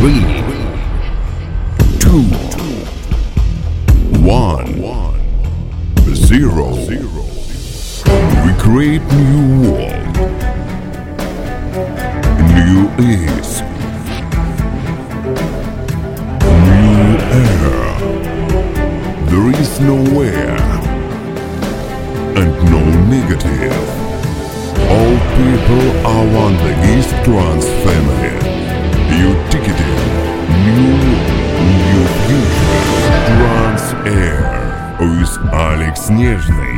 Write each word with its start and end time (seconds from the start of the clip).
Three, 0.00 0.24
two, 1.98 2.22
one, 4.24 4.80
zero. 6.14 6.68
We 8.46 8.52
create 8.58 9.02
new 9.12 9.72
world, 9.72 10.16
new 12.56 12.88
ease, 12.98 13.60
new 16.64 17.18
air. 17.36 17.80
There 19.28 19.48
is 19.60 19.80
nowhere 19.80 20.56
and 22.40 22.52
no 22.72 22.80
negative. 23.04 23.84
All 24.88 25.14
people 25.36 25.86
are 26.06 26.26
one 26.34 26.56
the 26.56 26.72
East 26.96 27.12
Trans 27.22 27.66
family. 27.84 28.50
You 29.20 29.49
new 30.79 30.95
new 31.69 32.03
future 32.25 32.85
Trans 33.27 33.85
Air 34.05 34.97
with 34.99 35.53
Alex 35.53 36.09
Нежный. 36.09 36.68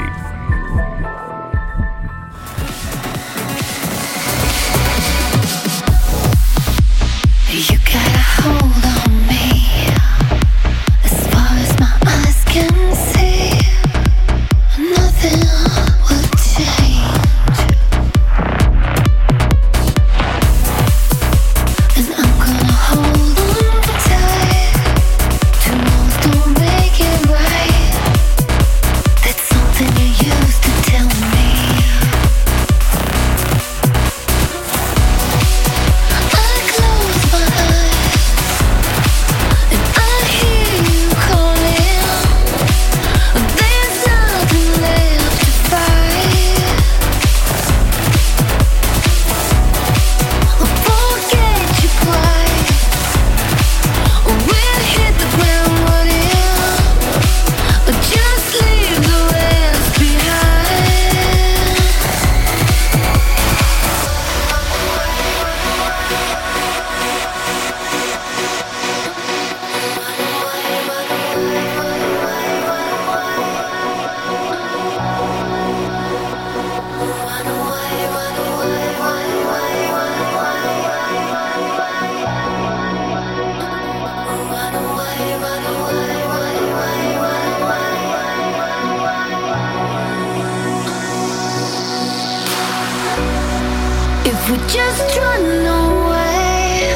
We 94.51 94.57
just 94.67 95.17
run 95.19 95.45
away, 95.83 96.91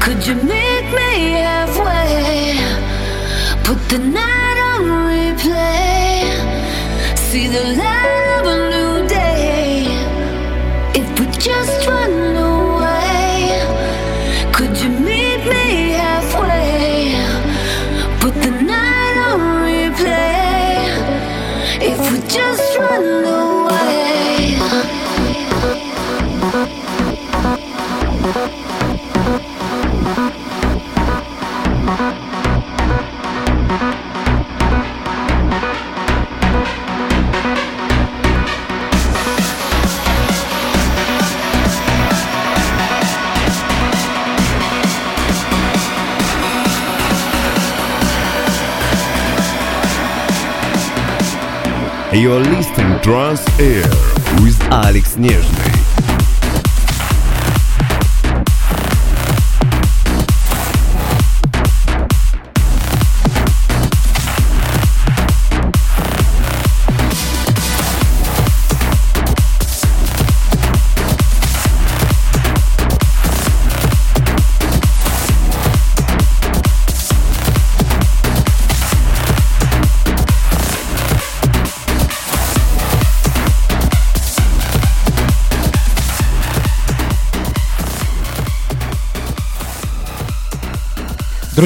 could 0.00 0.26
you 0.26 0.34
meet 0.34 0.86
me 0.98 1.32
halfway? 1.44 2.56
Put 3.62 3.78
the 3.90 3.98
night 3.98 4.58
on 4.70 4.80
replay. 5.08 6.24
See 7.16 7.46
the 7.48 7.62
light 7.76 8.15
You're 52.15 52.39
listening 52.39 52.99
Trans 53.01 53.41
Air 53.59 53.83
with 54.41 54.59
Alex 54.71 55.15
Нежный. 55.15 55.74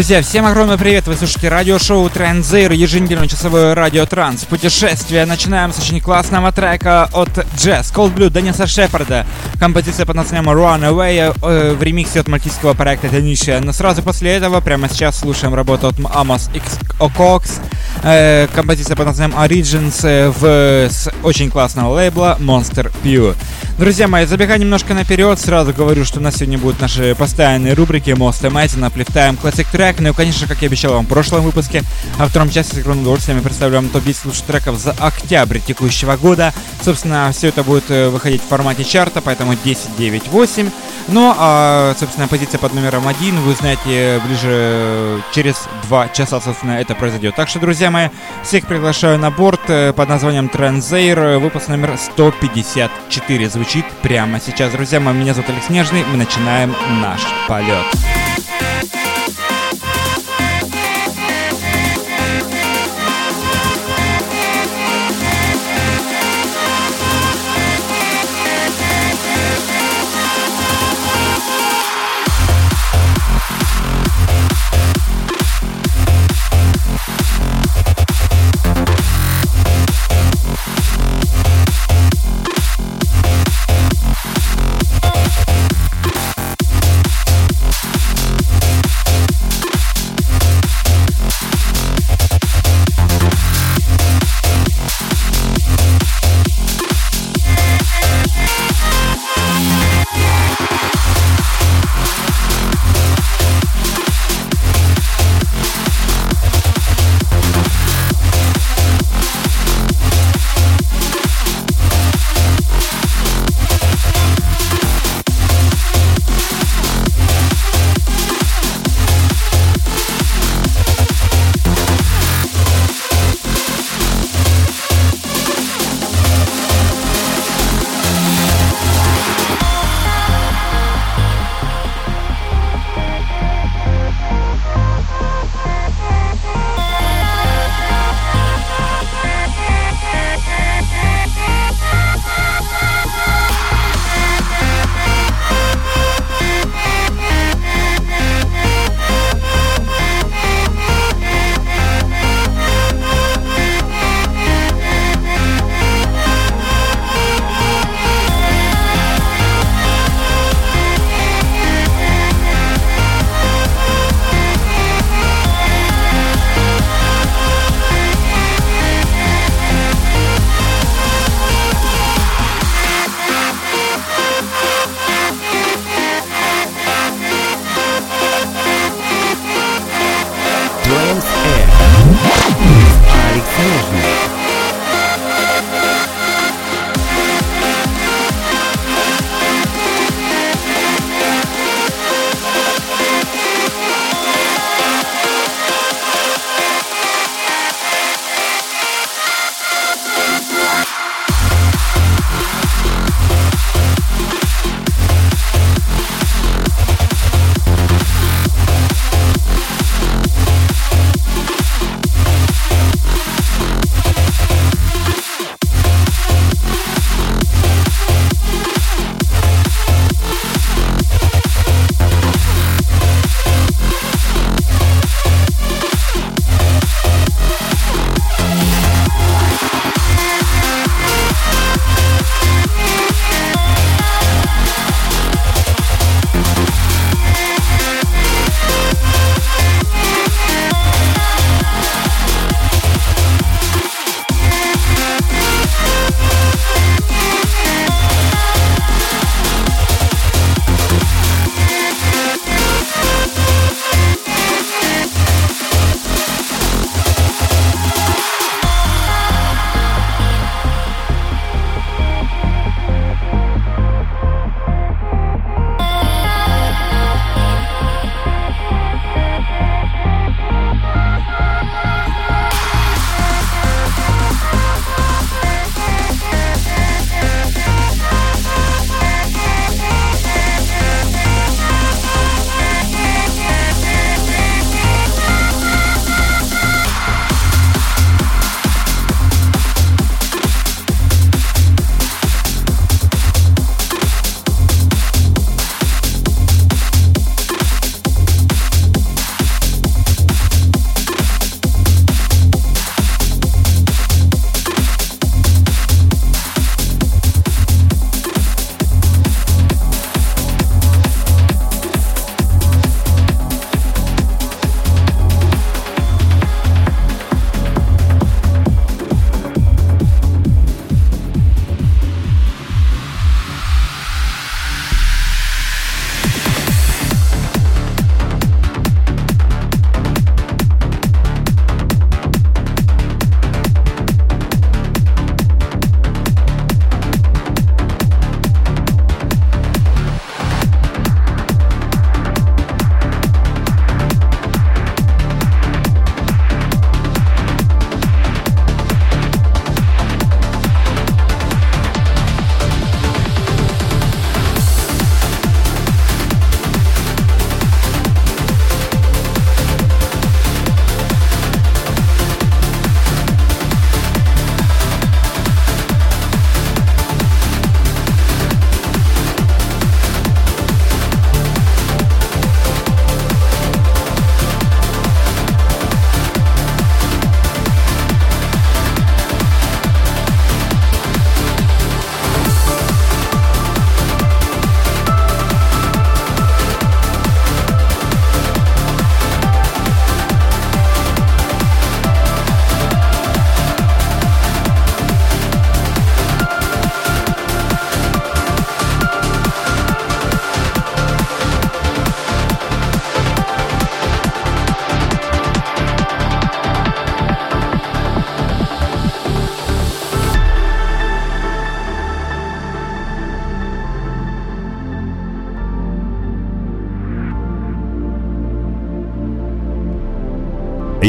Друзья, 0.00 0.22
всем 0.22 0.46
огромный 0.46 0.78
привет! 0.78 1.06
Вы 1.06 1.14
слушаете 1.14 1.50
радиошоу 1.50 2.08
Транзейр, 2.08 2.72
еженедельное 2.72 3.28
часовое 3.28 3.74
радио 3.74 4.06
Транс. 4.06 4.46
Путешествие 4.46 5.26
начинаем 5.26 5.74
с 5.74 5.78
очень 5.78 6.00
классного 6.00 6.52
трека 6.52 7.10
от 7.12 7.28
Jazz 7.28 7.92
Cold 7.92 8.14
Blue 8.14 8.30
Денниса 8.30 8.66
Шепарда. 8.66 9.26
Композиция 9.58 10.06
под 10.06 10.16
названием 10.16 10.48
Runaway 10.48 11.36
э, 11.42 11.74
в 11.74 11.82
ремиксе 11.82 12.20
от 12.20 12.28
мальтийского 12.28 12.72
проекта 12.72 13.08
Denisha. 13.08 13.60
Но 13.60 13.74
сразу 13.74 14.02
после 14.02 14.30
этого, 14.30 14.62
прямо 14.62 14.88
сейчас 14.88 15.18
слушаем 15.18 15.54
работу 15.54 15.88
от 15.88 15.96
Amos 15.96 16.48
X 16.54 16.78
O'Cox. 16.98 17.60
Э, 18.02 18.48
композиция 18.54 18.96
под 18.96 19.04
названием 19.04 19.38
Origins 19.38 20.00
э, 20.02 20.30
в, 20.30 20.90
с 20.90 21.10
очень 21.22 21.50
классного 21.50 21.92
лейбла 21.92 22.38
Monster 22.40 22.90
Pure. 23.04 23.36
Друзья 23.80 24.08
мои, 24.08 24.26
забегая 24.26 24.58
немножко 24.58 24.92
наперед, 24.92 25.40
сразу 25.40 25.72
говорю, 25.72 26.04
что 26.04 26.20
у 26.20 26.22
нас 26.22 26.36
сегодня 26.36 26.58
будут 26.58 26.82
наши 26.82 27.14
постоянные 27.14 27.72
рубрики 27.72 28.10
Most 28.10 28.42
Amazing, 28.42 28.86
Uplift 28.86 29.14
Time, 29.14 29.40
Classic 29.40 29.66
Track. 29.72 29.96
Ну 30.00 30.10
и, 30.10 30.12
конечно, 30.12 30.46
как 30.46 30.60
я 30.60 30.68
обещал 30.68 30.92
вам 30.92 31.06
в 31.06 31.08
прошлом 31.08 31.40
выпуске, 31.40 31.82
а 32.18 32.24
во 32.24 32.28
втором 32.28 32.50
части 32.50 32.74
с 32.74 32.78
огромным 32.78 33.04
удовольствием 33.04 33.38
я 33.38 33.42
представляю 33.42 33.80
вам 33.80 33.90
топ-10 33.90 34.26
лучших 34.26 34.44
треков 34.44 34.78
за 34.78 34.90
октябрь 34.90 35.60
текущего 35.60 36.18
года. 36.18 36.52
Собственно, 36.84 37.30
все 37.32 37.48
это 37.48 37.64
будет 37.64 37.90
э, 37.90 38.10
выходить 38.10 38.42
в 38.42 38.48
формате 38.48 38.84
чарта, 38.84 39.22
поэтому 39.22 39.54
10, 39.64 39.96
9, 39.96 40.28
8. 40.28 40.70
Ну, 41.08 41.34
а, 41.38 41.94
собственно, 41.98 42.28
позиция 42.28 42.58
под 42.58 42.74
номером 42.74 43.08
1, 43.08 43.40
вы 43.40 43.54
знаете, 43.54 44.20
ближе 44.26 44.50
э, 44.50 45.20
через 45.34 45.56
2 45.84 46.08
часа, 46.08 46.38
собственно, 46.42 46.72
это 46.72 46.94
произойдет. 46.94 47.34
Так 47.34 47.48
что, 47.48 47.58
друзья 47.58 47.90
мои, 47.90 48.08
всех 48.44 48.66
приглашаю 48.66 49.18
на 49.18 49.30
борт 49.30 49.62
э, 49.68 49.94
под 49.94 50.06
названием 50.06 50.50
Транзейр, 50.50 51.38
выпуск 51.38 51.68
номер 51.68 51.96
154 51.96 53.48
звучит 53.48 53.69
прямо 54.02 54.40
сейчас. 54.40 54.72
Друзья 54.72 55.00
мои, 55.00 55.14
меня 55.14 55.32
зовут 55.34 55.50
Алекс 55.50 55.70
Нежный, 55.70 56.04
мы 56.10 56.16
начинаем 56.16 56.74
наш 57.00 57.20
полет. 57.46 58.09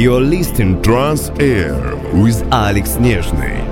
You're 0.01 0.19
listening 0.19 0.81
Trans 0.81 1.29
Air 1.39 1.95
with 2.23 2.41
Alex 2.51 2.95
Nezhny. 2.95 3.70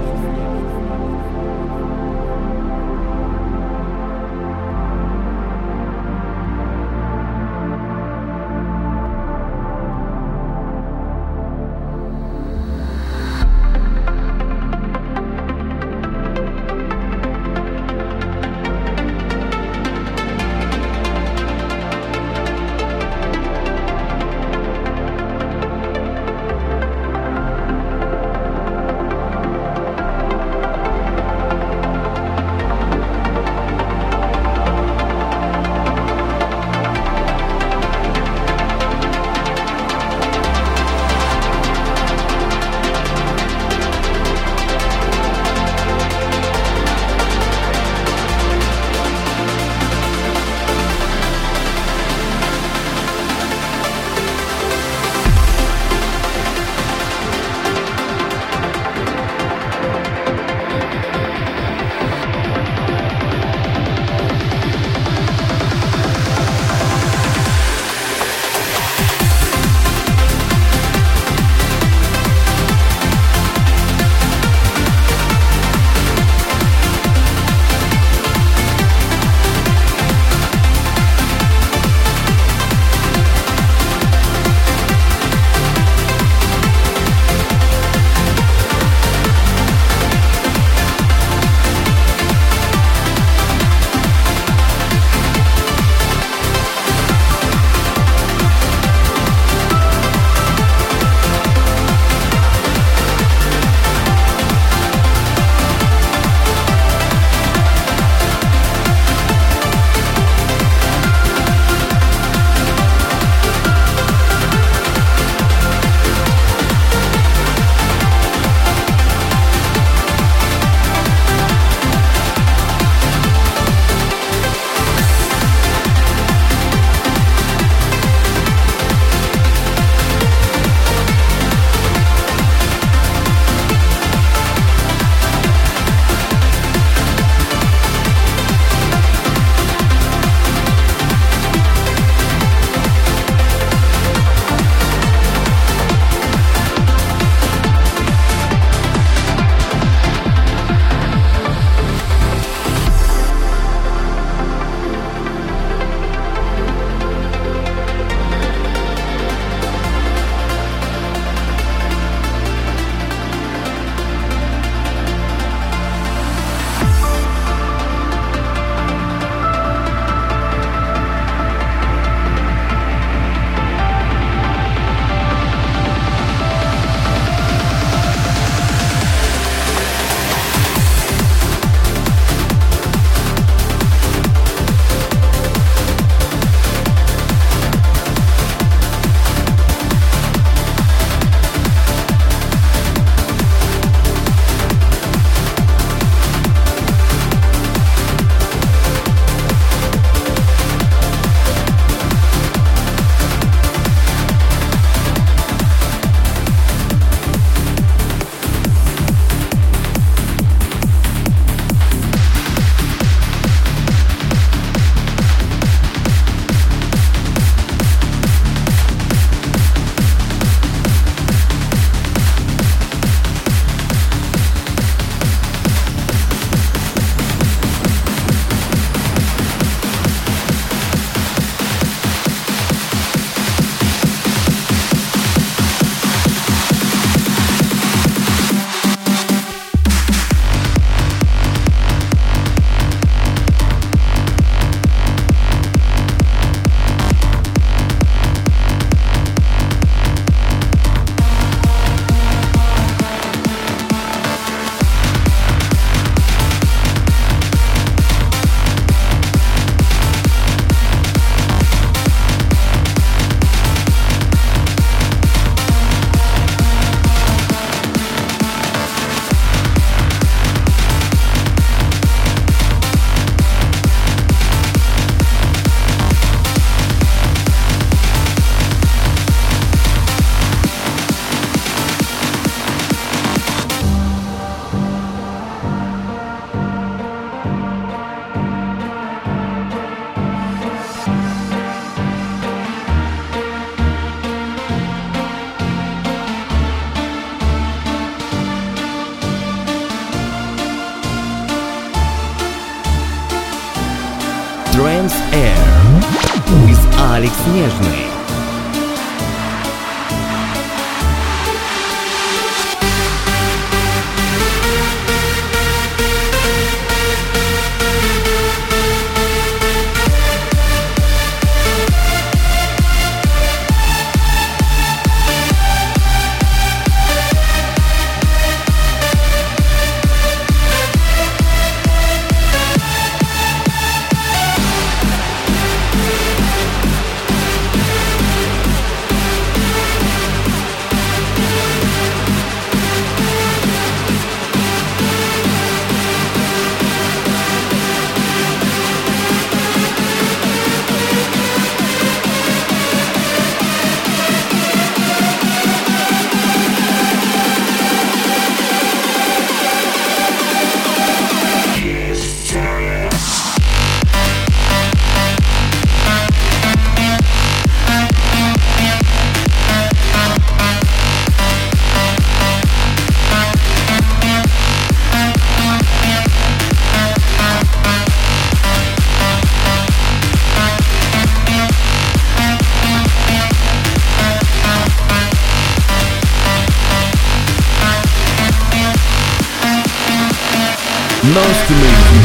Most 391.33 391.69
amazing. 391.69 392.23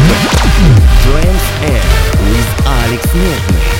Trans 1.02 1.44
Air 1.60 1.82
with 2.30 2.66
Алекс 2.66 3.12
Нежный. 3.12 3.73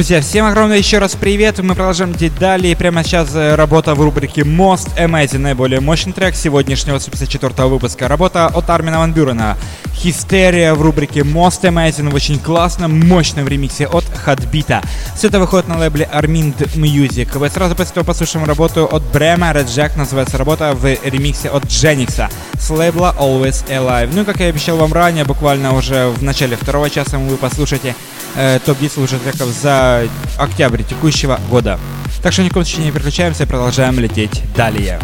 Друзья, 0.00 0.22
всем 0.22 0.46
огромное 0.46 0.78
еще 0.78 0.96
раз 0.96 1.14
привет. 1.14 1.58
Мы 1.58 1.74
продолжаем 1.74 2.12
идти 2.12 2.30
далее. 2.30 2.74
Прямо 2.74 3.04
сейчас 3.04 3.34
э, 3.34 3.54
работа 3.54 3.94
в 3.94 4.00
рубрике 4.00 4.40
Most 4.40 4.96
Amazing, 4.96 5.40
наиболее 5.40 5.80
мощный 5.80 6.14
трек 6.14 6.34
сегодняшнего 6.36 6.98
154 6.98 7.68
выпуска. 7.68 8.08
Работа 8.08 8.46
от 8.46 8.70
Армина 8.70 9.00
Ван 9.00 9.12
Бюрена. 9.12 9.58
Хистерия 10.02 10.72
в 10.72 10.80
рубрике 10.80 11.20
Most 11.20 11.60
Amazing 11.62 12.08
в 12.08 12.14
очень 12.14 12.38
классном, 12.38 12.98
мощном 13.06 13.46
ремиксе 13.46 13.86
от 13.86 14.04
Хатбита. 14.16 14.80
Все 15.14 15.28
это 15.28 15.38
выходит 15.38 15.68
на 15.68 15.76
лейбле 15.76 16.08
Armind 16.10 16.56
Music. 16.74 17.36
Вы 17.36 17.50
сразу 17.50 17.74
после 17.74 17.90
этого 17.90 18.04
послушаем 18.04 18.46
работу 18.46 18.86
от 18.86 19.02
Брема 19.12 19.50
Red 19.50 19.66
Jack. 19.66 19.98
Называется 19.98 20.38
работа 20.38 20.72
в 20.72 20.86
ремиксе 20.86 21.50
от 21.50 21.66
Дженикса 21.66 22.30
с 22.58 22.70
лейбла 22.70 23.14
Always 23.18 23.66
Alive. 23.68 24.10
Ну 24.14 24.22
и 24.22 24.24
как 24.24 24.40
я 24.40 24.46
обещал 24.46 24.78
вам 24.78 24.94
ранее, 24.94 25.26
буквально 25.26 25.74
уже 25.74 26.08
в 26.08 26.22
начале 26.22 26.56
второго 26.56 26.88
часа 26.88 27.18
вы 27.18 27.36
послушаете 27.36 27.94
э, 28.36 28.58
топ-10 28.64 29.00
лучших 29.00 29.20
треков 29.20 29.48
за 29.48 30.08
октябрь 30.38 30.82
текущего 30.82 31.38
года. 31.50 31.78
Так 32.22 32.32
что 32.32 32.42
ни 32.42 32.48
в 32.48 32.54
коем 32.54 32.64
случае 32.64 32.86
не 32.86 32.92
переключаемся, 32.92 33.46
продолжаем 33.46 34.00
лететь 34.00 34.42
далее. 34.56 34.98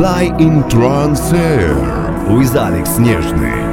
fly 0.00 0.34
in 0.38 0.68
trance 0.68 1.32
air 1.32 1.74
with 2.28 2.54
Алекс 2.54 2.98
Нежный. 2.98 3.69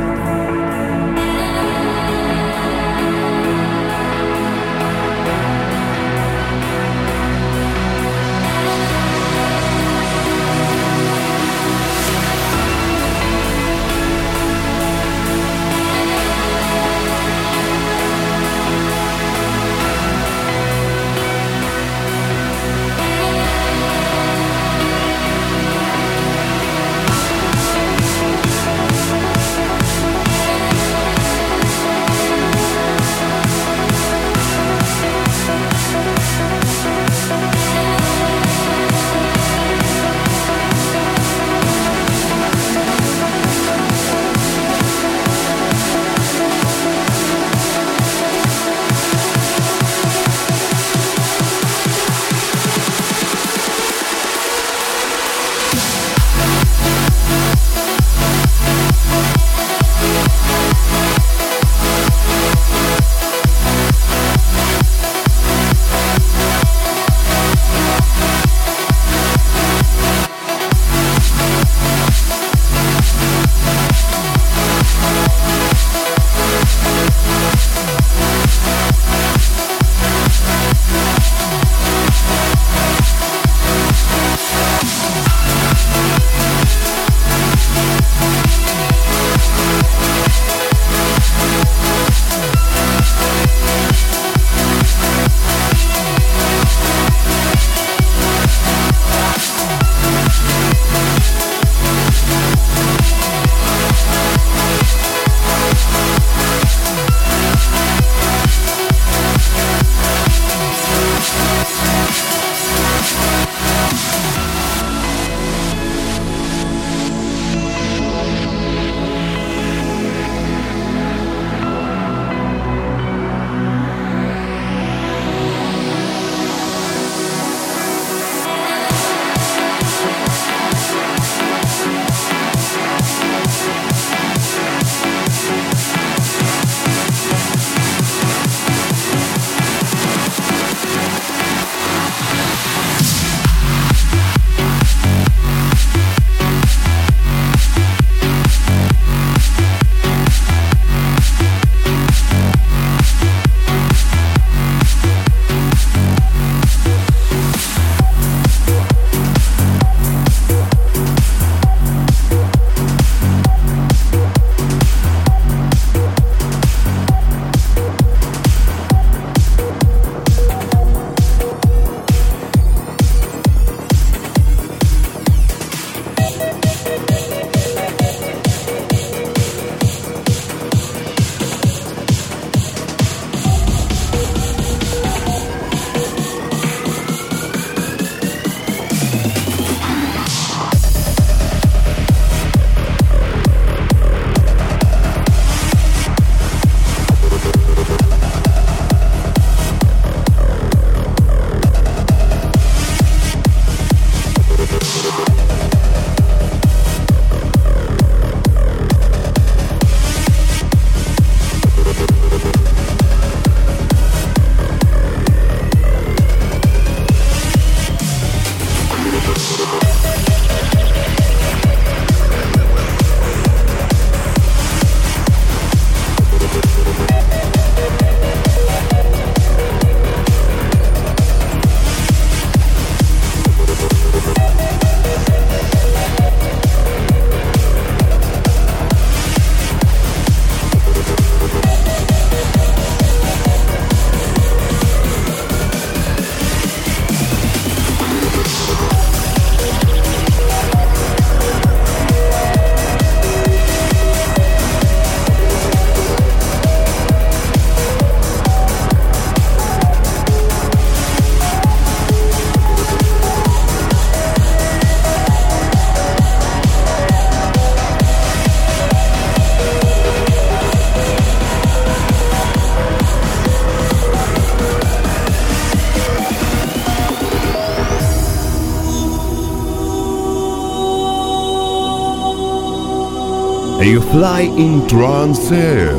fly 284.18 284.42
in 284.42 284.88
trance 284.88 285.52
air 285.52 285.96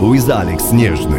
with 0.00 0.28
Alex 0.28 0.64
Нежный. 0.64 1.11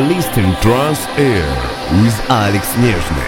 listening 0.00 0.54
Trans 0.62 1.06
Air 1.18 1.54
with 2.02 2.18
Alex 2.30 2.72
Nezhny. 2.76 3.19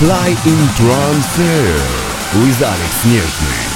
Fly 0.00 0.28
in 0.30 0.68
Transfer 0.76 2.40
with 2.40 2.62
Alex 2.62 3.04
Newton. 3.04 3.69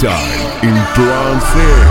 Time 0.00 0.62
in 0.62 0.74
Trance 0.94 1.89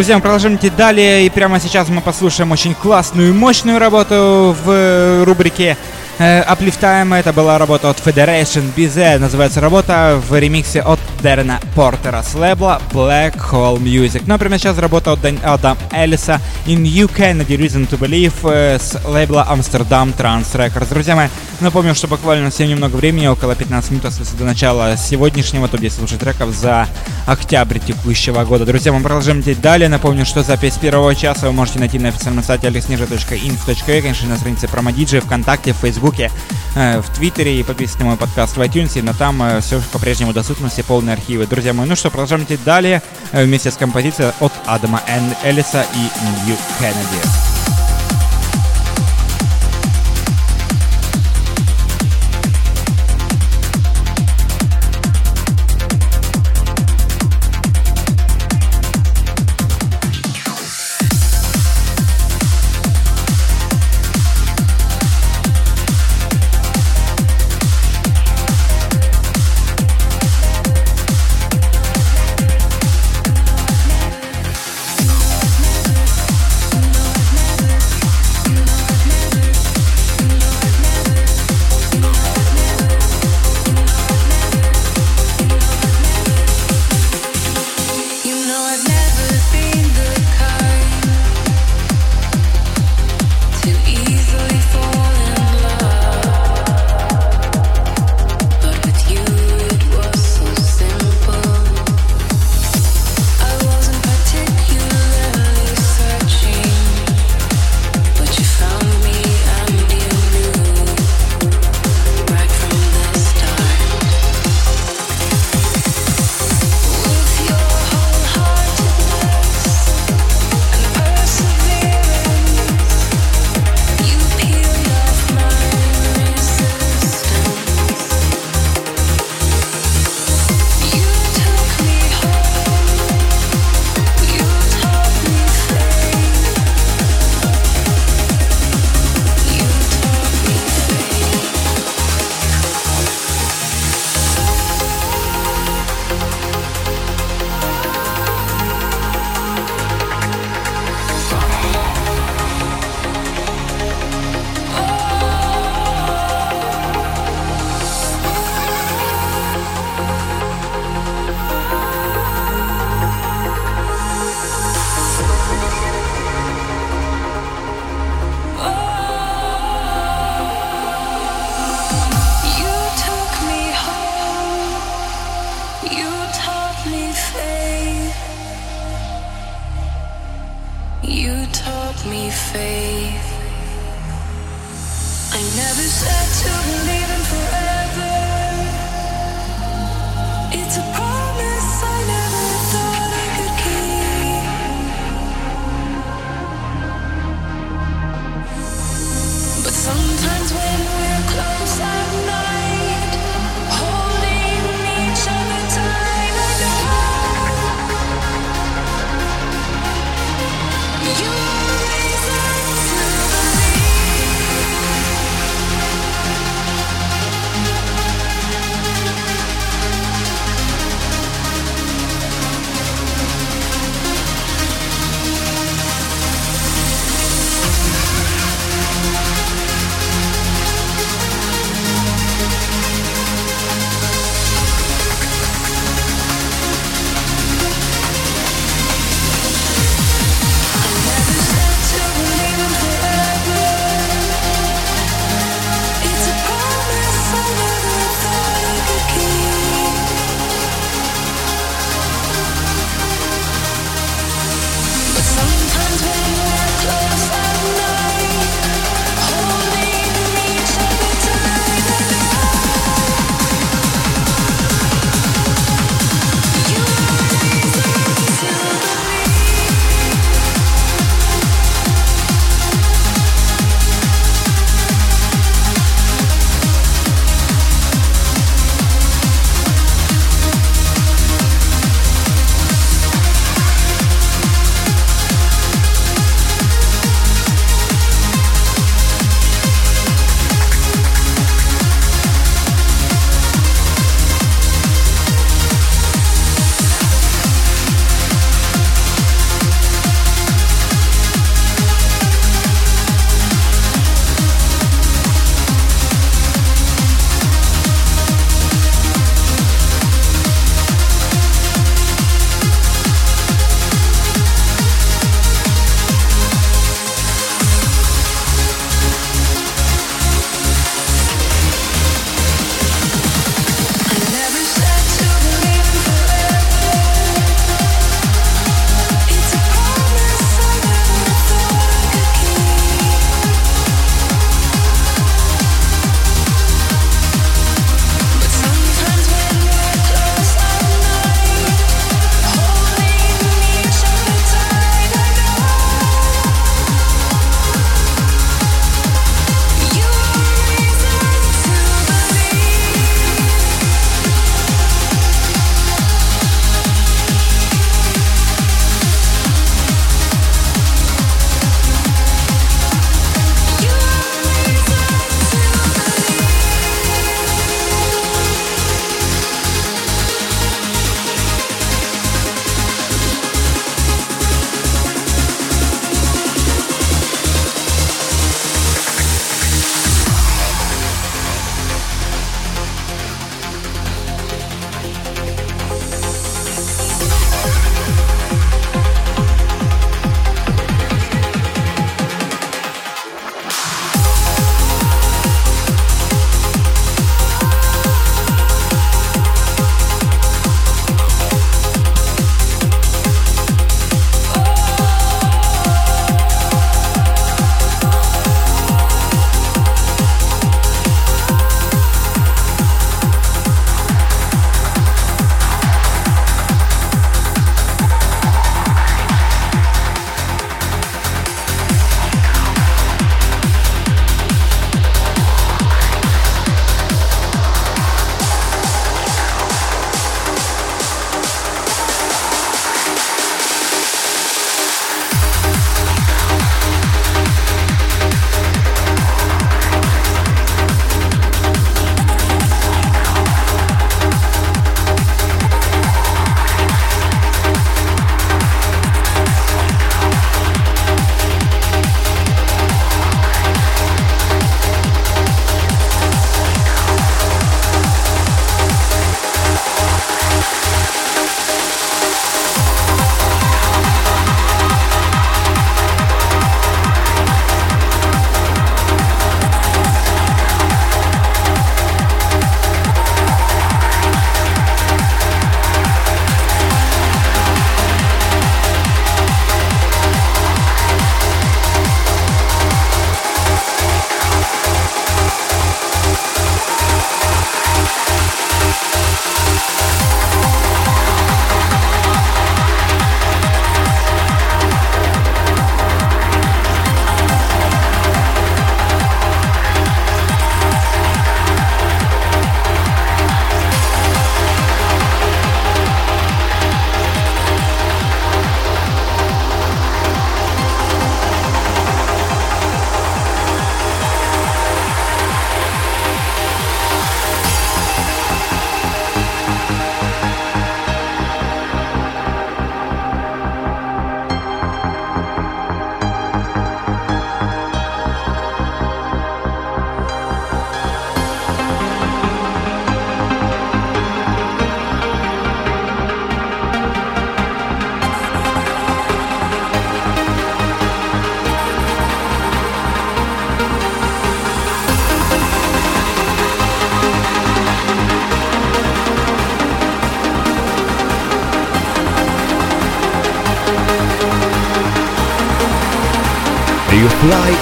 Друзья, 0.00 0.16
мы 0.16 0.22
продолжим 0.22 0.56
идти 0.56 0.70
далее, 0.70 1.26
и 1.26 1.28
прямо 1.28 1.60
сейчас 1.60 1.90
мы 1.90 2.00
послушаем 2.00 2.52
очень 2.52 2.74
классную 2.74 3.28
и 3.28 3.32
мощную 3.32 3.78
работу 3.78 4.56
в 4.64 5.24
рубрике 5.26 5.76
Э, 6.20 6.42
Аплифтаем 6.42 7.14
это 7.14 7.32
была 7.32 7.56
работа 7.56 7.88
от 7.88 7.96
Federation 7.96 8.64
BZ, 8.76 9.16
называется 9.16 9.62
работа 9.62 10.20
в 10.28 10.38
ремиксе 10.38 10.82
от 10.82 11.00
Дэрена 11.22 11.60
Портера 11.74 12.22
с 12.22 12.34
лейбла 12.34 12.80
Black 12.92 13.36
Hole 13.50 13.78
Music. 13.78 14.22
Ну 14.26 14.34
а 14.34 14.38
прямо 14.38 14.58
сейчас 14.58 14.78
работа 14.78 15.12
от 15.12 15.20
Адам 15.44 15.76
Эллиса 15.92 16.40
In 16.66 16.82
You 16.82 17.10
Kennedy 17.14 17.58
Reason 17.58 17.88
to 17.88 17.98
Believe 17.98 18.34
э, 18.42 18.78
с 18.78 18.98
лейбла 19.06 19.46
Amsterdam 19.50 20.16
Trans 20.16 20.50
Records. 20.54 20.88
Друзья 20.88 21.14
мои, 21.16 21.28
напомню, 21.60 21.94
что 21.94 22.08
буквально 22.08 22.50
всем 22.50 22.68
немного 22.68 22.96
времени, 22.96 23.26
около 23.26 23.54
15 23.54 23.90
минут 23.90 24.06
остается 24.06 24.36
до 24.36 24.44
начала 24.44 24.96
сегодняшнего 24.96 25.68
топ-10 25.68 25.90
слушать 25.90 26.20
треков 26.20 26.54
за 26.54 26.88
октябрь 27.26 27.78
текущего 27.78 28.44
года. 28.44 28.64
Друзья, 28.64 28.92
мы 28.92 29.00
продолжим 29.02 29.40
идти 29.40 29.54
далее. 29.54 29.88
Напомню, 29.88 30.24
что 30.24 30.42
запись 30.42 30.78
первого 30.80 31.14
часа 31.14 31.46
вы 31.46 31.52
можете 31.52 31.78
найти 31.80 31.98
на 31.98 32.08
официальном 32.08 32.42
сайте 32.42 32.68
alexnежа.inf.e, 32.68 34.02
конечно, 34.02 34.28
на 34.28 34.36
странице 34.36 34.68
Промодиджи, 34.68 35.20
ВКонтакте, 35.20 35.72
в 35.72 35.76
Фейсбуке, 35.76 36.30
э, 36.74 37.00
в 37.00 37.08
Твиттере 37.14 37.60
и 37.60 37.62
подписывайтесь 37.62 37.98
на 37.98 38.06
мой 38.06 38.16
подкаст 38.16 38.56
в 38.56 38.60
iTunes, 38.60 39.00
но 39.02 39.12
там 39.12 39.42
э, 39.42 39.60
все 39.60 39.80
по-прежнему 39.92 40.32
доступно, 40.32 40.68
все 40.68 40.82
полные 40.82 41.09
архивы. 41.12 41.46
Друзья 41.46 41.72
мои, 41.72 41.86
ну 41.86 41.96
что, 41.96 42.10
продолжаем 42.10 42.44
идти 42.44 42.56
далее 42.64 43.02
э, 43.32 43.44
вместе 43.44 43.70
с 43.70 43.76
композицией 43.76 44.32
от 44.40 44.52
Адама 44.66 45.02
Эллиса 45.44 45.84
и 45.94 46.46
Нью 46.46 46.56
Кеннеди. 46.78 47.79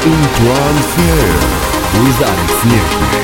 Improv 0.09 0.77
Theater 0.95 1.37
with 2.01 2.23
Alex 2.23 3.18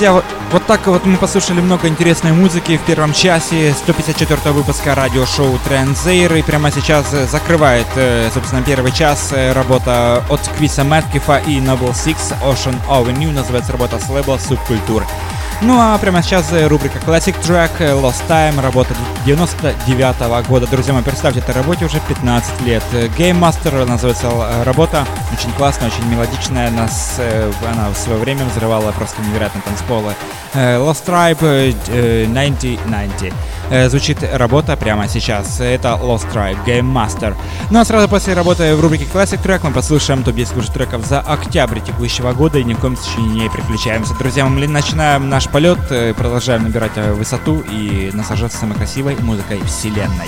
Друзья, 0.00 0.22
вот 0.50 0.66
так 0.66 0.86
вот 0.86 1.04
мы 1.04 1.18
послушали 1.18 1.60
много 1.60 1.86
интересной 1.86 2.32
музыки 2.32 2.78
в 2.78 2.86
первом 2.86 3.12
часе 3.12 3.74
154 3.74 4.50
выпуска 4.52 4.94
радиошоу 4.94 5.58
Транзейр. 5.58 6.36
И 6.36 6.40
прямо 6.40 6.70
сейчас 6.70 7.10
закрывает, 7.30 7.86
э, 7.96 8.30
собственно, 8.32 8.62
первый 8.62 8.92
час 8.92 9.30
э, 9.32 9.52
работа 9.52 10.24
от 10.30 10.40
Квиса 10.56 10.84
Мэткифа 10.84 11.42
и 11.46 11.60
Noble 11.60 11.92
Six 11.92 12.34
Ocean 12.42 12.76
Avenue. 12.88 13.30
Называется 13.30 13.72
работа 13.72 13.98
с 13.98 14.08
лейбла 14.08 14.38
Субкультур. 14.38 15.04
Ну 15.62 15.78
а 15.78 15.98
прямо 15.98 16.22
сейчас 16.22 16.52
э, 16.52 16.66
рубрика 16.66 16.98
Classic 17.00 17.38
Track 17.42 17.78
Lost 18.00 18.26
Time, 18.28 18.58
работа 18.62 18.94
99 19.26 20.16
-го 20.16 20.46
года. 20.48 20.66
Друзья 20.66 20.94
мои, 20.94 21.02
представьте, 21.02 21.40
этой 21.40 21.54
работе 21.54 21.84
уже 21.84 22.00
15 22.00 22.62
лет. 22.62 22.82
Game 23.18 23.38
Master 23.38 23.84
называется 23.84 24.30
работа, 24.64 25.06
очень 25.36 25.52
классная, 25.52 25.88
очень 25.88 26.06
мелодичная. 26.06 26.70
Нас, 26.70 27.20
она 27.70 27.90
в 27.90 27.96
свое 27.96 28.18
время 28.18 28.46
взрывала 28.46 28.90
просто 28.92 29.20
невероятно 29.20 29.60
танцполы. 29.60 30.14
Lost 30.54 31.04
Tribe 31.06 31.74
9090. 31.92 33.34
Звучит 33.88 34.18
работа 34.32 34.76
прямо 34.76 35.08
сейчас. 35.08 35.60
Это 35.60 35.98
Lost 36.02 36.32
Tribe 36.32 36.58
Game 36.66 36.92
Master. 36.92 37.36
Ну 37.70 37.78
а 37.78 37.84
сразу 37.84 38.08
после 38.08 38.34
работы 38.34 38.74
в 38.74 38.80
рубрике 38.80 39.04
Classic 39.04 39.40
Track 39.42 39.60
мы 39.62 39.70
послушаем 39.70 40.22
топ-10 40.22 40.56
лучших 40.56 40.74
треков 40.74 41.06
за 41.06 41.20
октябрь 41.20 41.80
текущего 41.80 42.32
года 42.32 42.58
и 42.58 42.64
ни 42.64 42.74
в 42.74 42.78
коем 42.78 42.96
случае 42.96 43.26
не 43.26 43.48
переключаемся. 43.48 44.14
Друзья, 44.18 44.46
мы 44.46 44.66
начинаем 44.66 45.28
наш 45.28 45.48
полет, 45.48 45.78
продолжаем 46.16 46.64
набирать 46.64 46.96
высоту 46.96 47.60
и 47.70 48.10
наслаждаться 48.12 48.58
самой 48.58 48.76
красивой 48.76 49.16
музыкой 49.20 49.60
вселенной. 49.64 50.26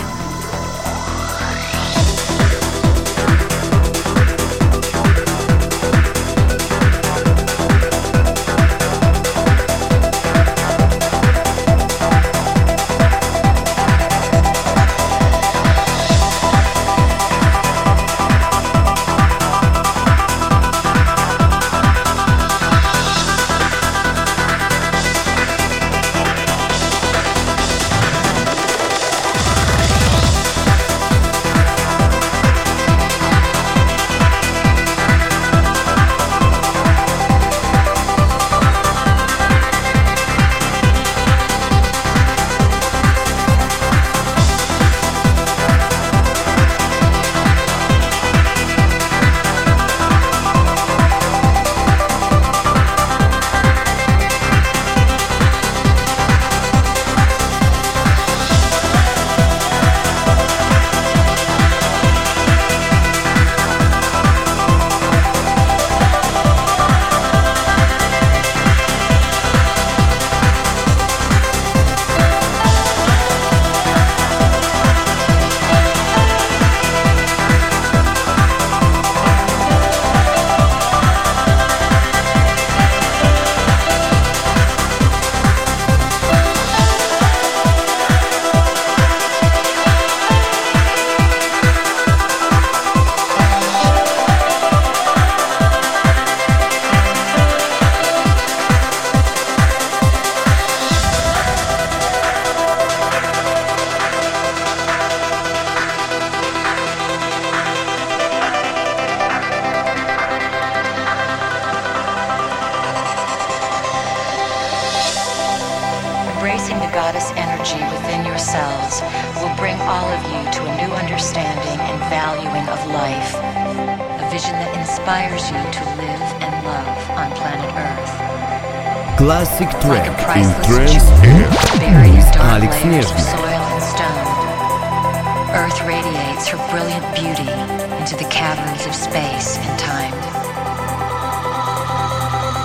Her 136.52 136.60
brilliant 136.68 137.04
beauty 137.16 137.48
into 137.96 138.12
the 138.20 138.28
caverns 138.28 138.84
of 138.84 138.94
space 138.94 139.56
and 139.56 139.78
time. 139.80 140.12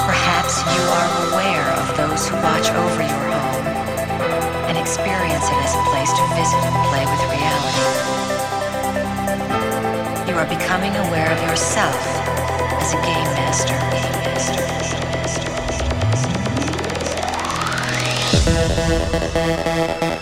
Perhaps 0.04 0.60
you 0.76 0.84
are 0.92 1.08
aware 1.32 1.64
of 1.80 1.96
those 1.96 2.28
who 2.28 2.36
watch 2.44 2.68
over 2.68 3.00
your 3.00 3.24
home 3.32 3.68
and 4.68 4.78
experience 4.78 5.48
it 5.48 5.60
as 5.64 5.72
a 5.72 5.84
place 5.88 6.12
to 6.12 6.24
visit 6.36 6.60
and 6.68 6.76
play 6.92 7.08
with 7.08 7.24
reality. 7.32 7.88
You 10.28 10.36
are 10.36 10.50
becoming 10.52 10.92
aware 11.08 11.32
of 11.32 11.40
yourself 11.48 11.96
as 12.84 12.92
a 12.92 13.00
game 13.08 13.32
master. 13.40 13.72
Game 13.72 14.20
master. 14.28 14.60
Game 15.80 15.96
master. 20.04 20.17